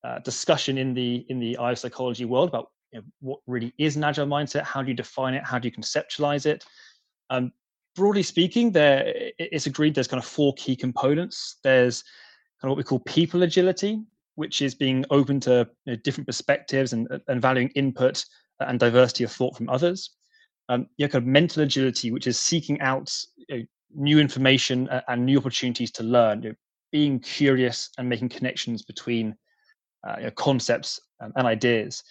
uh, 0.04 0.18
discussion 0.20 0.78
in 0.78 0.94
the 0.94 1.24
in 1.28 1.38
the 1.38 1.56
IO 1.58 1.74
psychology 1.74 2.24
world 2.24 2.48
about 2.48 2.70
you 2.92 3.00
know, 3.00 3.04
what 3.20 3.40
really 3.46 3.72
is 3.78 3.96
an 3.96 4.04
agile 4.04 4.26
mindset. 4.26 4.62
How 4.62 4.82
do 4.82 4.88
you 4.88 4.94
define 4.94 5.34
it? 5.34 5.44
How 5.44 5.58
do 5.58 5.68
you 5.68 5.72
conceptualize 5.72 6.46
it? 6.46 6.64
Um, 7.30 7.52
broadly 7.98 8.22
speaking, 8.22 8.70
there 8.70 9.12
it's 9.38 9.66
agreed 9.66 9.94
there's 9.94 10.08
kind 10.08 10.22
of 10.22 10.28
four 10.28 10.54
key 10.54 10.76
components. 10.76 11.56
There's 11.64 12.04
kind 12.60 12.70
of 12.70 12.70
what 12.70 12.78
we 12.78 12.84
call 12.84 13.00
people 13.00 13.42
agility, 13.42 14.00
which 14.36 14.62
is 14.62 14.74
being 14.74 15.04
open 15.10 15.40
to 15.40 15.68
you 15.84 15.92
know, 15.92 16.00
different 16.04 16.26
perspectives 16.26 16.92
and, 16.92 17.08
and 17.26 17.42
valuing 17.42 17.70
input 17.70 18.24
and 18.60 18.78
diversity 18.78 19.24
of 19.24 19.32
thought 19.32 19.56
from 19.56 19.68
others. 19.68 20.10
Um, 20.68 20.86
you 20.96 21.04
have 21.04 21.12
kind 21.12 21.24
of 21.24 21.28
mental 21.28 21.64
agility, 21.64 22.10
which 22.12 22.26
is 22.26 22.38
seeking 22.38 22.80
out 22.80 23.12
you 23.36 23.58
know, 23.58 23.64
new 23.94 24.20
information 24.20 24.88
and 25.08 25.26
new 25.26 25.38
opportunities 25.38 25.90
to 25.92 26.02
learn, 26.04 26.42
you 26.42 26.50
know, 26.50 26.54
being 26.92 27.18
curious 27.18 27.90
and 27.98 28.08
making 28.08 28.28
connections 28.28 28.82
between 28.82 29.34
uh, 30.06 30.16
you 30.18 30.24
know, 30.24 30.30
concepts 30.32 31.00
and, 31.20 31.32
and 31.36 31.46
ideas. 31.46 32.04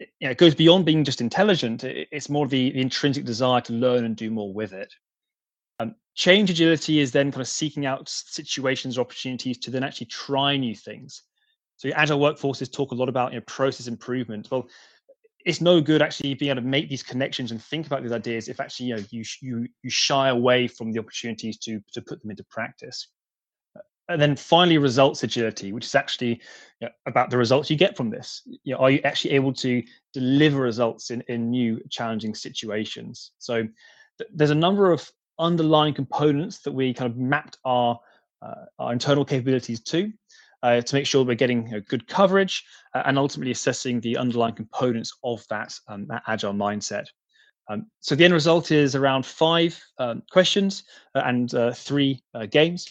It, 0.00 0.08
you 0.18 0.26
know, 0.26 0.32
it 0.32 0.38
goes 0.38 0.54
beyond 0.54 0.84
being 0.84 1.04
just 1.04 1.20
intelligent. 1.20 1.84
It, 1.84 2.08
it's 2.10 2.28
more 2.28 2.48
the, 2.48 2.72
the 2.72 2.80
intrinsic 2.80 3.24
desire 3.24 3.60
to 3.62 3.72
learn 3.72 4.04
and 4.04 4.16
do 4.16 4.30
more 4.30 4.52
with 4.52 4.72
it. 4.72 4.92
Change 6.14 6.50
agility 6.50 7.00
is 7.00 7.10
then 7.10 7.32
kind 7.32 7.40
of 7.40 7.48
seeking 7.48 7.86
out 7.86 8.08
situations 8.08 8.98
or 8.98 9.02
opportunities 9.02 9.58
to 9.58 9.70
then 9.70 9.82
actually 9.82 10.06
try 10.06 10.56
new 10.56 10.74
things. 10.74 11.22
So 11.76 11.88
your 11.88 11.96
agile 11.96 12.20
workforces 12.20 12.70
talk 12.70 12.92
a 12.92 12.94
lot 12.94 13.08
about 13.08 13.32
you 13.32 13.38
know, 13.38 13.44
process 13.46 13.86
improvement. 13.86 14.48
Well, 14.50 14.68
it's 15.44 15.60
no 15.60 15.80
good 15.80 16.02
actually 16.02 16.34
being 16.34 16.50
able 16.50 16.62
to 16.62 16.66
make 16.68 16.88
these 16.88 17.02
connections 17.02 17.50
and 17.50 17.62
think 17.62 17.86
about 17.86 18.02
these 18.02 18.12
ideas 18.12 18.48
if 18.48 18.60
actually 18.60 18.86
you 18.86 18.96
know 18.96 19.02
you 19.10 19.24
you 19.40 19.66
you 19.82 19.90
shy 19.90 20.28
away 20.28 20.68
from 20.68 20.92
the 20.92 21.00
opportunities 21.00 21.58
to 21.58 21.80
to 21.92 22.00
put 22.00 22.20
them 22.22 22.30
into 22.30 22.44
practice. 22.44 23.08
And 24.08 24.20
then 24.20 24.36
finally, 24.36 24.78
results 24.78 25.22
agility, 25.22 25.72
which 25.72 25.86
is 25.86 25.94
actually 25.94 26.40
you 26.80 26.86
know, 26.86 26.90
about 27.06 27.30
the 27.30 27.38
results 27.38 27.70
you 27.70 27.76
get 27.76 27.96
from 27.96 28.10
this. 28.10 28.42
You 28.64 28.74
know, 28.74 28.80
are 28.80 28.90
you 28.90 29.00
actually 29.04 29.30
able 29.32 29.52
to 29.54 29.82
deliver 30.12 30.60
results 30.60 31.10
in 31.10 31.22
in 31.22 31.50
new 31.50 31.80
challenging 31.88 32.34
situations? 32.34 33.32
So 33.38 33.62
th- 34.18 34.30
there's 34.34 34.50
a 34.50 34.54
number 34.54 34.92
of 34.92 35.10
underlying 35.38 35.94
components 35.94 36.60
that 36.60 36.72
we 36.72 36.92
kind 36.94 37.10
of 37.10 37.16
mapped 37.16 37.58
our 37.64 37.98
uh, 38.42 38.64
our 38.78 38.92
internal 38.92 39.24
capabilities 39.24 39.80
to 39.80 40.12
uh, 40.62 40.80
to 40.80 40.94
make 40.94 41.06
sure 41.06 41.24
we're 41.24 41.34
getting 41.34 41.66
you 41.66 41.72
know, 41.72 41.80
good 41.88 42.06
coverage 42.06 42.64
uh, 42.94 43.02
and 43.06 43.18
ultimately 43.18 43.52
assessing 43.52 44.00
the 44.00 44.16
underlying 44.16 44.54
components 44.54 45.16
of 45.24 45.44
that, 45.48 45.74
um, 45.88 46.06
that 46.06 46.22
agile 46.26 46.52
mindset. 46.52 47.06
Um, 47.68 47.86
so 48.00 48.14
the 48.14 48.24
end 48.24 48.34
result 48.34 48.70
is 48.70 48.94
around 48.94 49.24
five 49.24 49.80
um, 49.98 50.22
questions 50.30 50.84
uh, 51.14 51.22
and 51.24 51.54
uh, 51.54 51.72
three 51.72 52.22
uh, 52.34 52.46
games, 52.46 52.86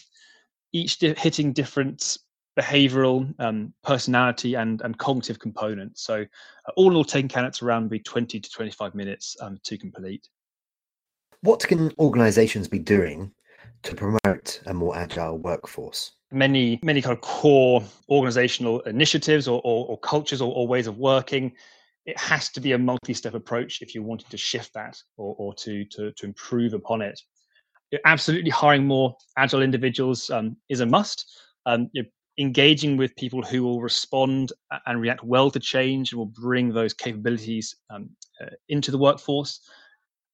each 0.72 0.98
di- 0.98 1.14
hitting 1.14 1.52
different 1.52 2.18
behavioral, 2.58 3.32
um, 3.38 3.72
personality, 3.82 4.54
and, 4.54 4.82
and 4.82 4.98
cognitive 4.98 5.38
components. 5.38 6.02
So 6.02 6.26
all 6.76 6.90
in 6.90 6.96
all, 6.96 7.04
taking 7.04 7.28
candidates 7.28 7.62
around 7.62 7.88
be 7.88 7.98
20 7.98 8.40
to 8.40 8.50
25 8.50 8.94
minutes 8.94 9.36
um, 9.40 9.58
to 9.64 9.78
complete. 9.78 10.28
What 11.42 11.66
can 11.66 11.92
organizations 11.98 12.68
be 12.68 12.78
doing 12.78 13.32
to 13.82 13.96
promote 13.96 14.60
a 14.66 14.72
more 14.72 14.96
agile 14.96 15.38
workforce? 15.38 16.12
Many, 16.30 16.78
many 16.84 17.02
kind 17.02 17.16
of 17.16 17.20
core 17.20 17.82
organizational 18.08 18.78
initiatives 18.82 19.48
or, 19.48 19.60
or, 19.64 19.86
or 19.88 19.98
cultures 19.98 20.40
or, 20.40 20.54
or, 20.54 20.68
ways 20.68 20.86
of 20.86 20.98
working. 20.98 21.52
It 22.06 22.16
has 22.16 22.48
to 22.50 22.60
be 22.60 22.72
a 22.72 22.78
multi-step 22.78 23.34
approach 23.34 23.82
if 23.82 23.92
you're 23.92 24.04
wanting 24.04 24.28
to 24.30 24.36
shift 24.36 24.72
that 24.74 24.96
or, 25.16 25.52
to, 25.54 25.84
to, 25.84 26.12
to 26.12 26.26
improve 26.26 26.74
upon 26.74 27.02
it. 27.02 27.20
Absolutely, 28.04 28.50
hiring 28.50 28.86
more 28.86 29.16
agile 29.36 29.62
individuals 29.62 30.30
um, 30.30 30.56
is 30.68 30.78
a 30.78 30.86
must. 30.86 31.28
Um, 31.66 31.90
engaging 32.38 32.96
with 32.96 33.14
people 33.16 33.42
who 33.42 33.64
will 33.64 33.82
respond 33.82 34.52
and 34.86 35.00
react 35.00 35.24
well 35.24 35.50
to 35.50 35.58
change 35.58 36.12
and 36.12 36.18
will 36.18 36.26
bring 36.26 36.72
those 36.72 36.94
capabilities 36.94 37.74
um, 37.90 38.10
uh, 38.40 38.46
into 38.68 38.92
the 38.92 38.98
workforce 38.98 39.60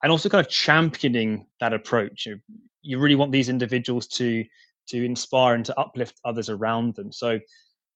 and 0.02 0.12
also 0.12 0.28
kind 0.28 0.44
of 0.44 0.50
championing 0.50 1.46
that 1.60 1.72
approach. 1.72 2.26
You, 2.26 2.40
you 2.82 2.98
really 2.98 3.14
want 3.14 3.32
these 3.32 3.48
individuals 3.48 4.06
to 4.08 4.44
to 4.88 5.04
inspire 5.04 5.54
and 5.54 5.64
to 5.66 5.78
uplift 5.78 6.18
others 6.24 6.48
around 6.48 6.94
them. 6.94 7.12
So, 7.12 7.38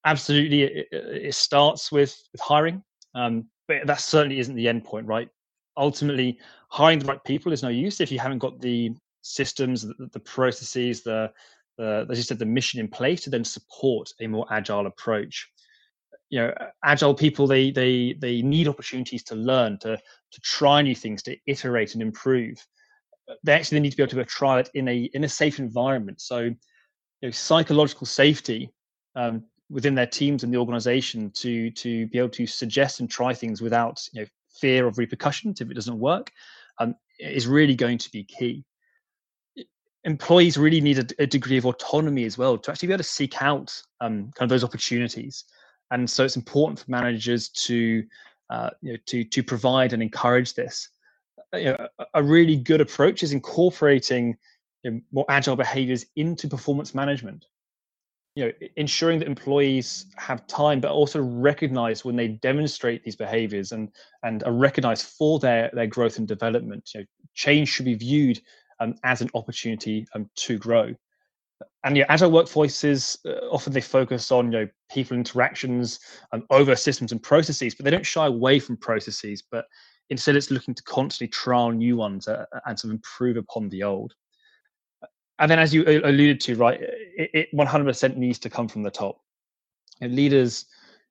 absolutely, 0.05 0.63
it, 0.63 0.89
it 0.93 1.35
starts 1.35 1.91
with 1.91 2.17
with 2.33 2.41
hiring, 2.41 2.83
um, 3.15 3.47
but 3.69 3.87
that 3.87 4.01
certainly 4.01 4.39
isn't 4.39 4.55
the 4.55 4.69
end 4.69 4.85
point, 4.85 5.07
right? 5.07 5.29
Ultimately, 5.77 6.39
hiring 6.69 6.99
the 6.99 7.07
right 7.07 7.25
people 7.25 7.53
is 7.53 7.63
no 7.63 7.69
use 7.69 8.01
if 8.01 8.13
you 8.13 8.19
haven't 8.19 8.39
got 8.39 8.61
the 8.61 8.91
systems, 9.23 9.83
the, 9.83 10.09
the 10.13 10.21
processes, 10.21 11.03
the 11.03 11.31
the, 11.79 12.07
as 12.11 12.19
you 12.19 12.25
said, 12.25 12.39
the 12.39 12.45
mission 12.45 12.81
in 12.81 12.89
place 12.89 13.23
to 13.23 13.31
then 13.31 13.45
support 13.45 14.13
a 14.21 14.27
more 14.27 14.47
agile 14.51 14.87
approach 14.87 15.49
you 16.33 16.39
know 16.39 16.53
agile 16.83 17.15
people 17.15 17.47
they 17.47 17.71
they 17.71 18.15
they 18.19 18.41
need 18.41 18.67
opportunities 18.67 19.23
to 19.23 19.35
learn 19.35 19.79
to 19.79 19.99
to 19.99 20.41
try 20.41 20.81
new 20.81 20.95
things 20.95 21.23
to 21.23 21.37
iterate 21.47 21.93
and 21.93 22.03
improve. 22.03 22.57
They 23.45 23.53
actually 23.53 23.81
need 23.81 23.91
to 23.91 23.97
be 23.99 24.03
able 24.03 24.13
to 24.13 24.25
try 24.25 24.59
it 24.59 24.71
in 24.73 24.89
a 24.89 25.11
in 25.13 25.25
a 25.25 25.29
safe 25.29 25.59
environment. 25.59 26.23
So 26.23 26.39
you 26.41 26.57
know 27.23 27.31
psychological 27.31 28.07
safety 28.07 28.73
um, 29.15 29.45
within 29.69 29.95
their 29.95 30.07
teams 30.07 30.43
and 30.43 30.53
the 30.53 30.57
organization 30.57 31.31
to 31.33 31.71
to 31.73 32.07
be 32.07 32.19
able 32.19 32.31
to 32.31 32.47
suggest 32.47 33.01
and 33.01 33.11
try 33.11 33.35
things 33.35 33.61
without 33.61 34.01
you 34.15 34.23
know 34.23 34.27
fear 34.59 34.87
of 34.87 34.97
repercussions 34.97 35.61
if 35.61 35.71
it 35.71 35.75
doesn't 35.75 35.99
work 35.99 36.33
um, 36.81 36.95
is 37.21 37.47
really 37.47 37.77
going 37.77 37.99
to 37.99 38.11
be 38.11 38.25
key. 38.25 38.65
Employees 40.05 40.57
really 40.57 40.81
need 40.81 40.99
a, 40.99 41.23
a, 41.23 41.27
degree 41.27 41.59
of 41.59 41.67
autonomy 41.67 42.25
as 42.25 42.37
well 42.37 42.59
to 42.59 42.71
actually 42.71 42.89
be 42.89 42.95
able 42.95 43.05
to 43.05 43.09
seek 43.09 43.41
out 43.41 43.71
um, 44.01 44.33
kind 44.35 44.47
of 44.47 44.49
those 44.49 44.65
opportunities 44.65 45.45
and 45.93 46.09
so 46.09 46.25
it's 46.25 46.37
important 46.37 46.81
for 46.81 46.91
managers 46.91 47.49
to 47.51 48.05
uh, 48.51 48.71
you 48.81 48.93
know, 48.93 48.99
to 49.07 49.25
to 49.25 49.43
provide 49.43 49.93
and 49.93 50.03
encourage 50.03 50.55
this. 50.55 50.89
Uh, 51.55 51.59
you 51.59 51.65
know, 51.67 51.89
a 52.15 52.23
really 52.23 52.57
good 52.57 52.81
approach 52.81 53.23
is 53.23 53.33
incorporating 53.33 54.37
you 54.83 54.91
know, 54.91 55.01
more 55.13 55.27
agile 55.29 55.57
behaviors 55.57 56.05
into 56.17 56.49
performance 56.49 56.95
management. 56.95 57.47
You 58.35 58.47
know, 58.47 58.53
ensuring 58.77 59.19
that 59.19 59.29
employees 59.29 60.07
have 60.17 60.47
time, 60.47 60.81
but 60.81 60.91
also 60.91 61.21
recognize 61.21 62.05
when 62.05 62.17
they 62.17 62.29
demonstrate 62.29 63.05
these 63.05 63.17
behaviors 63.17 63.73
and 63.73 63.91
and 64.23 64.43
are 64.45 64.53
recognized 64.53 65.07
for 65.07 65.39
their 65.39 65.71
their 65.73 65.87
growth 65.87 66.19
and 66.19 66.27
development. 66.27 66.91
You 66.95 67.01
know, 67.01 67.07
change 67.35 67.69
should 67.69 67.85
be 67.85 67.95
viewed 67.95 68.41
um, 68.81 68.95
as 69.05 69.21
an 69.21 69.31
opportunity 69.35 70.07
um, 70.15 70.29
to 70.37 70.59
grow 70.59 70.95
and 71.85 71.97
yeah, 71.97 72.07
agile 72.09 72.31
workforces 72.31 73.19
uh, 73.27 73.47
often 73.51 73.73
they 73.73 73.81
focus 73.81 74.31
on 74.31 74.53
you 74.53 74.61
know 74.61 74.69
people 74.91 75.17
interactions 75.17 76.01
um, 76.33 76.45
over 76.51 76.77
systems 76.77 77.13
and 77.13 77.23
processes, 77.23 77.75
but 77.75 77.85
they 77.85 77.91
don't 77.91 78.07
shy 78.07 78.27
away 78.27 78.59
from 78.59 78.77
processes. 78.77 79.43
But 79.51 79.67
instead, 80.11 80.37
it's 80.37 80.51
looking 80.51 80.75
to 80.75 80.83
constantly 80.83 81.29
trial 81.29 81.71
new 81.71 81.97
ones 81.97 82.29
uh, 82.29 82.45
and 82.67 82.77
to 82.79 82.91
improve 82.91 83.37
upon 83.37 83.69
the 83.69 83.83
old. 83.83 84.15
and 85.39 85.51
then, 85.51 85.59
as 85.59 85.75
you 85.75 85.85
alluded 86.05 86.41
to, 86.41 86.57
right, 86.57 86.81
it, 86.81 87.31
it 87.35 87.49
100% 87.55 88.17
needs 88.17 88.39
to 88.41 88.51
come 88.51 88.69
from 88.69 88.83
the 88.83 88.91
top. 88.91 89.21
And 90.01 90.15
leaders 90.15 90.67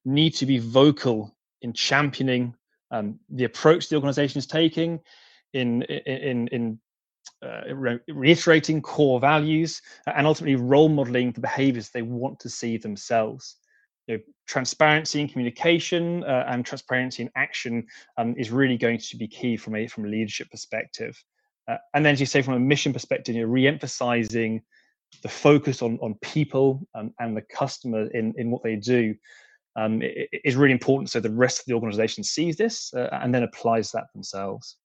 need 0.06 0.32
to 0.32 0.46
be 0.46 0.58
vocal 0.58 1.36
in 1.62 1.74
championing 1.74 2.56
um, 2.92 3.20
the 3.30 3.46
approach 3.46 3.90
the 3.90 3.96
organization 3.96 4.40
is 4.40 4.46
taking, 4.46 5.00
in 5.54 5.82
in 5.84 6.48
in 6.50 6.80
uh, 7.44 7.74
re- 7.74 8.00
reiterating 8.08 8.82
core 8.82 9.20
values, 9.20 9.82
and 10.06 10.28
ultimately 10.28 10.56
role 10.56 10.90
modeling 10.90 11.32
the 11.32 11.42
behaviors 11.42 11.90
they 11.90 12.02
want 12.02 12.40
to 12.40 12.50
see 12.50 12.78
themselves. 12.78 13.58
You 14.08 14.18
know, 14.18 14.24
transparency 14.48 15.22
and 15.22 15.32
communication 15.32 16.24
uh, 16.24 16.46
and 16.48 16.66
transparency 16.66 17.24
in 17.24 17.30
action 17.36 17.86
um, 18.18 18.36
is 18.38 18.52
really 18.52 18.78
going 18.78 18.98
to 18.98 19.18
be 19.18 19.28
key 19.28 19.58
from 19.58 19.76
a 19.76 19.88
from 19.88 20.06
a 20.06 20.10
leadership 20.10 20.50
perspective. 20.52 21.22
Uh, 21.68 21.78
and 21.94 22.06
then, 22.06 22.14
as 22.14 22.20
you 22.20 22.26
say, 22.26 22.42
from 22.42 22.56
a 22.56 22.60
mission 22.60 22.94
perspective, 22.94 23.36
you're 23.36 23.48
re-emphasizing 23.48 24.62
the 25.24 25.30
focus 25.30 25.82
on 25.82 26.00
on 26.02 26.16
people 26.22 26.86
um, 26.96 27.14
and 27.20 27.36
the 27.36 27.42
customer 27.42 28.08
in 28.12 28.34
in 28.38 28.50
what 28.52 28.64
they 28.64 28.76
do 28.76 29.16
um, 29.76 30.02
is 30.44 30.56
really 30.56 30.74
important. 30.74 31.10
So 31.10 31.20
the 31.20 31.30
rest 31.30 31.60
of 31.60 31.66
the 31.66 31.74
organization 31.74 32.24
sees 32.24 32.58
this 32.58 32.94
uh, 32.94 33.10
and 33.12 33.34
then 33.34 33.44
applies 33.44 33.92
that 33.92 34.06
themselves. 34.14 34.78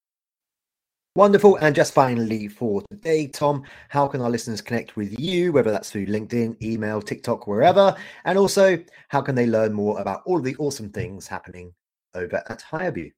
Wonderful. 1.16 1.56
And 1.62 1.74
just 1.74 1.94
finally 1.94 2.46
for 2.46 2.82
today, 2.90 3.26
Tom, 3.26 3.62
how 3.88 4.06
can 4.06 4.20
our 4.20 4.28
listeners 4.28 4.60
connect 4.60 4.96
with 4.96 5.18
you, 5.18 5.50
whether 5.50 5.70
that's 5.70 5.90
through 5.90 6.04
LinkedIn, 6.04 6.62
email, 6.62 7.00
TikTok, 7.00 7.46
wherever? 7.46 7.96
And 8.26 8.36
also, 8.36 8.78
how 9.08 9.22
can 9.22 9.34
they 9.34 9.46
learn 9.46 9.72
more 9.72 9.98
about 9.98 10.20
all 10.26 10.36
of 10.36 10.44
the 10.44 10.54
awesome 10.56 10.90
things 10.90 11.26
happening 11.26 11.72
over 12.14 12.42
at 12.50 12.62
HireVue? 12.70 13.12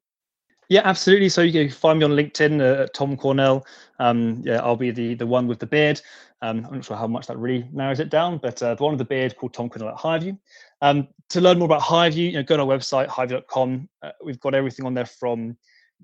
Yeah, 0.69 0.83
absolutely. 0.85 1.28
So 1.28 1.43
you 1.43 1.50
can 1.50 1.69
find 1.75 1.99
me 1.99 2.05
on 2.05 2.12
LinkedIn, 2.12 2.61
uh, 2.61 2.87
Tom 2.95 3.17
Cornell. 3.17 3.67
Um, 3.99 4.43
yeah, 4.45 4.61
I'll 4.62 4.76
be 4.76 4.93
the 4.93 5.14
the 5.14 5.26
one 5.26 5.49
with 5.49 5.59
the 5.59 5.67
beard. 5.67 6.00
Um, 6.40 6.64
I'm 6.67 6.75
not 6.75 6.85
sure 6.85 6.97
how 6.97 7.09
much 7.09 7.26
that 7.26 7.37
really 7.37 7.69
narrows 7.73 7.99
it 7.99 8.11
down, 8.11 8.38
but 8.38 8.62
uh, 8.62 8.76
the 8.76 8.83
one 8.85 8.93
with 8.93 8.99
the 8.99 9.07
beard 9.07 9.37
called 9.37 9.55
Tom 9.55 9.69
Cornell 9.69 9.93
at 9.93 9.99
HireVue. 9.99 10.38
Um, 10.83 11.09
to 11.31 11.40
learn 11.40 11.59
more 11.59 11.67
about 11.67 11.83
HireVue, 11.83 12.31
you 12.31 12.33
know, 12.35 12.45
go 12.45 12.59
to 12.59 12.62
our 12.62 12.69
website, 12.69 13.09
hirevue.com. 13.09 13.88
Uh, 14.02 14.12
we've 14.25 14.38
got 14.38 14.55
everything 14.55 14.87
on 14.87 14.95
there 14.95 15.05
from 15.05 15.57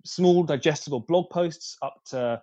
small 0.04 0.42
digestible 0.42 1.00
blog 1.00 1.30
posts 1.30 1.76
up 1.82 1.94
to 2.06 2.40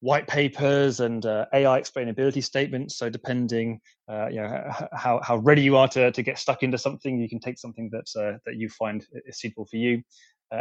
white 0.00 0.26
papers 0.26 1.00
and 1.00 1.26
uh, 1.26 1.46
AI 1.52 1.80
explainability 1.80 2.42
statements. 2.42 2.96
So 2.96 3.10
depending, 3.10 3.80
uh, 4.08 4.28
you 4.28 4.40
know, 4.40 4.70
how, 4.92 5.20
how 5.22 5.36
ready 5.36 5.62
you 5.62 5.76
are 5.76 5.88
to, 5.88 6.10
to 6.10 6.22
get 6.22 6.38
stuck 6.38 6.62
into 6.62 6.78
something, 6.78 7.20
you 7.20 7.28
can 7.28 7.38
take 7.38 7.58
something 7.58 7.90
that 7.92 8.20
uh, 8.20 8.38
that 8.46 8.56
you 8.56 8.68
find 8.68 9.06
is 9.26 9.40
suitable 9.40 9.66
for 9.66 9.76
you. 9.76 10.02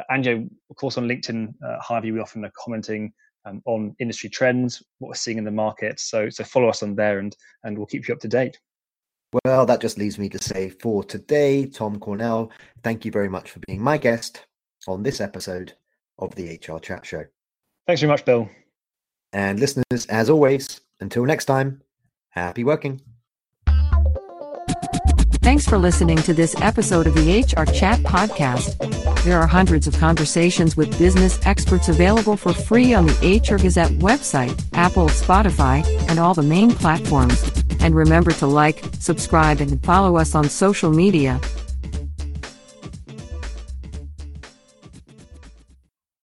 And 0.09 0.25
you 0.25 0.37
know, 0.37 0.49
of 0.69 0.75
course, 0.75 0.97
on 0.97 1.07
LinkedIn, 1.07 1.53
uh, 1.65 1.77
HireVue, 1.81 2.13
we 2.13 2.19
often 2.19 2.45
are 2.45 2.51
commenting 2.55 3.11
um, 3.45 3.61
on 3.65 3.95
industry 3.99 4.29
trends, 4.29 4.83
what 4.99 5.07
we're 5.07 5.15
seeing 5.15 5.39
in 5.39 5.43
the 5.43 5.51
market. 5.51 5.99
So 5.99 6.29
so 6.29 6.43
follow 6.43 6.69
us 6.69 6.83
on 6.83 6.95
there, 6.95 7.19
and 7.19 7.35
and 7.63 7.77
we'll 7.77 7.87
keep 7.87 8.07
you 8.07 8.13
up 8.13 8.19
to 8.21 8.27
date. 8.27 8.59
Well, 9.45 9.65
that 9.67 9.81
just 9.81 9.97
leaves 9.97 10.17
me 10.17 10.27
to 10.29 10.43
say 10.43 10.69
for 10.69 11.03
today, 11.03 11.67
Tom 11.67 11.99
Cornell, 11.99 12.51
thank 12.83 13.05
you 13.05 13.11
very 13.11 13.29
much 13.29 13.51
for 13.51 13.59
being 13.67 13.81
my 13.81 13.97
guest 13.97 14.45
on 14.87 15.03
this 15.03 15.21
episode 15.21 15.73
of 16.19 16.35
the 16.35 16.59
HR 16.59 16.77
Chat 16.79 17.05
Show. 17.05 17.25
Thanks 17.87 18.01
very 18.01 18.11
much, 18.11 18.25
Bill. 18.25 18.49
And 19.33 19.59
listeners, 19.59 20.05
as 20.09 20.29
always, 20.29 20.81
until 20.99 21.25
next 21.25 21.45
time, 21.45 21.81
happy 22.29 22.63
working. 22.63 23.01
Thanks 25.41 25.65
for 25.65 25.79
listening 25.79 26.17
to 26.17 26.33
this 26.33 26.55
episode 26.61 27.07
of 27.07 27.15
the 27.15 27.39
HR 27.39 27.65
Chat 27.65 27.99
Podcast. 28.01 28.77
There 29.23 29.39
are 29.39 29.47
hundreds 29.47 29.87
of 29.87 29.97
conversations 29.97 30.77
with 30.77 30.95
business 30.99 31.39
experts 31.45 31.89
available 31.89 32.37
for 32.37 32.53
free 32.53 32.93
on 32.93 33.07
the 33.07 33.13
HR 33.13 33.57
Gazette 33.57 33.91
website, 33.93 34.63
Apple, 34.73 35.07
Spotify, 35.07 35.83
and 36.07 36.19
all 36.19 36.35
the 36.35 36.43
main 36.43 36.69
platforms. 36.71 37.51
And 37.79 37.95
remember 37.95 38.31
to 38.33 38.45
like, 38.45 38.83
subscribe, 38.99 39.59
and 39.59 39.83
follow 39.83 40.17
us 40.17 40.35
on 40.35 40.49
social 40.49 40.91
media. 40.91 41.41